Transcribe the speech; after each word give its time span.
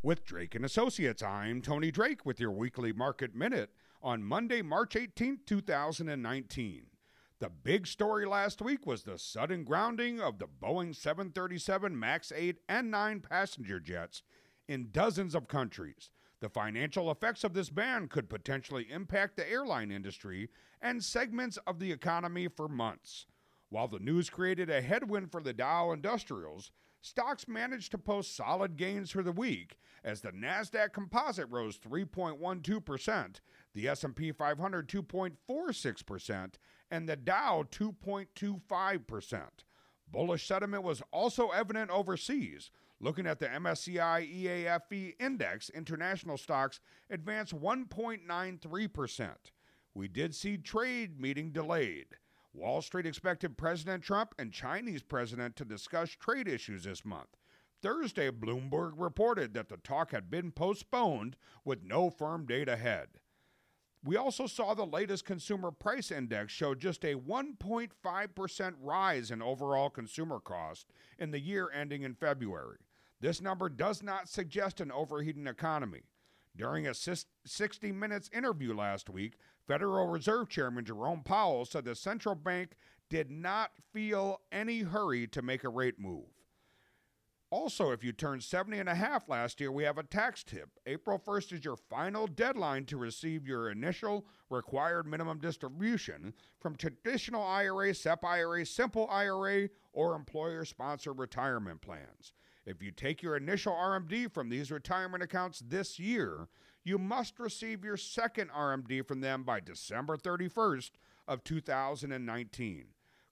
With 0.00 0.24
Drake 0.24 0.54
and 0.54 0.64
Associates, 0.64 1.24
I'm 1.24 1.60
Tony 1.60 1.90
Drake 1.90 2.24
with 2.24 2.38
your 2.38 2.52
weekly 2.52 2.92
market 2.92 3.34
minute 3.34 3.70
on 4.00 4.22
Monday, 4.22 4.62
March 4.62 4.94
18, 4.94 5.40
2019. 5.44 6.86
The 7.40 7.48
big 7.48 7.84
story 7.84 8.24
last 8.24 8.62
week 8.62 8.86
was 8.86 9.02
the 9.02 9.18
sudden 9.18 9.64
grounding 9.64 10.20
of 10.20 10.38
the 10.38 10.46
Boeing 10.46 10.94
737 10.94 11.98
MAX 11.98 12.30
8 12.30 12.60
and 12.68 12.92
9 12.92 13.20
passenger 13.28 13.80
jets 13.80 14.22
in 14.68 14.90
dozens 14.92 15.34
of 15.34 15.48
countries. 15.48 16.10
The 16.38 16.48
financial 16.48 17.10
effects 17.10 17.42
of 17.42 17.52
this 17.52 17.68
ban 17.68 18.06
could 18.06 18.30
potentially 18.30 18.86
impact 18.88 19.34
the 19.34 19.50
airline 19.50 19.90
industry 19.90 20.48
and 20.80 21.02
segments 21.02 21.58
of 21.66 21.80
the 21.80 21.90
economy 21.90 22.46
for 22.46 22.68
months. 22.68 23.26
While 23.68 23.88
the 23.88 23.98
news 23.98 24.30
created 24.30 24.70
a 24.70 24.80
headwind 24.80 25.32
for 25.32 25.42
the 25.42 25.52
Dow 25.52 25.90
Industrials, 25.90 26.70
stocks 27.00 27.48
managed 27.48 27.90
to 27.92 27.98
post 27.98 28.36
solid 28.36 28.76
gains 28.76 29.10
for 29.10 29.22
the 29.22 29.32
week 29.32 29.78
as 30.04 30.20
the 30.20 30.32
Nasdaq 30.32 30.92
Composite 30.92 31.48
rose 31.50 31.78
3.12%, 31.78 33.40
the 33.74 33.88
S&P 33.88 34.32
500 34.32 34.88
2.46%, 34.88 36.54
and 36.90 37.08
the 37.08 37.16
Dow 37.16 37.64
2.25%. 37.70 39.42
Bullish 40.10 40.46
sentiment 40.46 40.82
was 40.82 41.02
also 41.12 41.48
evident 41.48 41.90
overseas. 41.90 42.70
Looking 43.00 43.26
at 43.26 43.38
the 43.38 43.46
MSCI 43.46 44.28
EAFE 44.28 45.14
index, 45.20 45.70
international 45.70 46.36
stocks 46.36 46.80
advanced 47.10 47.54
1.93%. 47.54 49.30
We 49.94 50.08
did 50.08 50.34
see 50.34 50.56
trade 50.56 51.20
meeting 51.20 51.52
delayed. 51.52 52.06
Wall 52.52 52.82
Street 52.82 53.06
expected 53.06 53.56
President 53.56 54.02
Trump 54.02 54.34
and 54.38 54.52
Chinese 54.52 55.02
president 55.02 55.56
to 55.56 55.64
discuss 55.64 56.10
trade 56.10 56.48
issues 56.48 56.84
this 56.84 57.04
month. 57.04 57.36
Thursday, 57.82 58.30
Bloomberg 58.30 58.92
reported 58.96 59.54
that 59.54 59.68
the 59.68 59.76
talk 59.76 60.10
had 60.10 60.30
been 60.30 60.50
postponed 60.50 61.36
with 61.64 61.84
no 61.84 62.10
firm 62.10 62.46
date 62.46 62.68
ahead. 62.68 63.08
We 64.04 64.16
also 64.16 64.46
saw 64.46 64.74
the 64.74 64.86
latest 64.86 65.24
consumer 65.24 65.70
price 65.70 66.10
index 66.10 66.52
show 66.52 66.74
just 66.74 67.04
a 67.04 67.14
1.5% 67.14 68.74
rise 68.80 69.30
in 69.30 69.42
overall 69.42 69.90
consumer 69.90 70.40
cost 70.40 70.92
in 71.18 71.30
the 71.30 71.40
year 71.40 71.70
ending 71.72 72.02
in 72.02 72.14
February. 72.14 72.78
This 73.20 73.40
number 73.40 73.68
does 73.68 74.02
not 74.02 74.28
suggest 74.28 74.80
an 74.80 74.92
overheating 74.92 75.46
economy. 75.46 76.02
During 76.58 76.88
a 76.88 76.94
60 76.94 77.92
Minutes 77.92 78.28
interview 78.32 78.74
last 78.74 79.08
week, 79.08 79.34
Federal 79.68 80.08
Reserve 80.08 80.48
Chairman 80.48 80.84
Jerome 80.84 81.22
Powell 81.22 81.64
said 81.64 81.84
the 81.84 81.94
central 81.94 82.34
bank 82.34 82.72
did 83.08 83.30
not 83.30 83.70
feel 83.92 84.40
any 84.50 84.80
hurry 84.80 85.28
to 85.28 85.40
make 85.40 85.62
a 85.62 85.68
rate 85.68 86.00
move. 86.00 86.26
Also, 87.50 87.92
if 87.92 88.02
you 88.02 88.12
turned 88.12 88.42
70 88.42 88.78
and 88.78 88.88
a 88.88 88.94
half 88.94 89.28
last 89.28 89.60
year, 89.60 89.70
we 89.70 89.84
have 89.84 89.98
a 89.98 90.02
tax 90.02 90.42
tip. 90.42 90.68
April 90.84 91.18
1st 91.18 91.52
is 91.52 91.64
your 91.64 91.76
final 91.76 92.26
deadline 92.26 92.84
to 92.86 92.98
receive 92.98 93.46
your 93.46 93.70
initial 93.70 94.26
required 94.50 95.06
minimum 95.06 95.38
distribution 95.38 96.34
from 96.60 96.74
traditional 96.74 97.42
IRA, 97.42 97.94
SEP 97.94 98.22
IRA, 98.24 98.66
simple 98.66 99.08
IRA, 99.10 99.68
or 99.92 100.14
employer 100.14 100.64
sponsored 100.64 101.18
retirement 101.18 101.80
plans. 101.80 102.32
If 102.68 102.82
you 102.82 102.90
take 102.90 103.22
your 103.22 103.34
initial 103.34 103.72
RMD 103.72 104.30
from 104.30 104.50
these 104.50 104.70
retirement 104.70 105.22
accounts 105.22 105.62
this 105.66 105.98
year, 105.98 106.48
you 106.84 106.98
must 106.98 107.40
receive 107.40 107.82
your 107.82 107.96
second 107.96 108.50
RMD 108.50 109.08
from 109.08 109.22
them 109.22 109.42
by 109.42 109.60
December 109.60 110.18
31st 110.18 110.90
of 111.26 111.42
2019. 111.44 112.88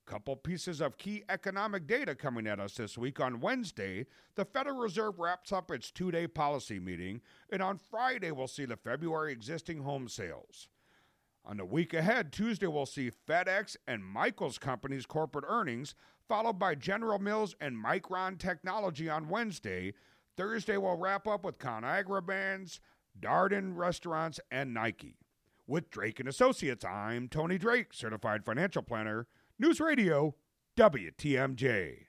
Couple 0.06 0.37
pieces 0.37 0.81
of 0.81 0.97
key 0.97 1.23
economic 1.28 1.87
data 1.87 2.15
coming 2.15 2.47
at 2.47 2.59
us 2.59 2.77
this 2.77 2.97
week. 2.97 3.20
On 3.20 3.39
Wednesday, 3.39 4.06
the 4.37 4.47
Federal 4.47 4.78
Reserve 4.78 5.19
wraps 5.19 5.53
up 5.53 5.71
its 5.71 5.91
two 5.91 6.11
day 6.11 6.27
policy 6.27 6.81
meeting, 6.81 7.21
and 7.50 7.61
on 7.61 7.77
Friday, 7.77 8.31
we'll 8.31 8.48
see 8.48 8.65
the 8.65 8.78
February 8.78 9.33
existing 9.33 9.83
home 9.83 10.09
sales. 10.09 10.69
On 11.49 11.59
the 11.59 11.65
week 11.65 11.95
ahead, 11.95 12.33
Tuesday, 12.33 12.67
we'll 12.67 12.87
see 12.87 13.13
FedEx 13.29 13.77
and 13.87 14.05
Michaels 14.05 14.59
Company's 14.59 15.07
corporate 15.07 15.45
earnings, 15.47 15.95
followed 16.29 16.59
by 16.59 16.75
General 16.75 17.21
Mills 17.21 17.55
and 17.61 17.77
Micron 17.77 18.37
Technology 18.37 19.09
on 19.09 19.29
Wednesday. 19.29 19.95
Thursday, 20.37 20.77
we'll 20.77 20.97
wrap 20.97 21.29
up 21.29 21.45
with 21.45 21.59
ConAgra 21.59 22.27
Brands, 22.27 22.81
Darden 23.21 23.77
Restaurants, 23.77 24.41
and 24.51 24.75
Nike. 24.75 25.19
With 25.69 25.89
Drake 25.89 26.19
and 26.19 26.29
Associates, 26.29 26.85
I'm 26.85 27.29
Tony 27.29 27.59
Drake, 27.59 27.95
certified 27.95 28.45
financial 28.45 28.83
planner, 28.83 29.29
News 29.56 29.79
Radio, 29.79 30.35
WTMJ. 30.77 32.06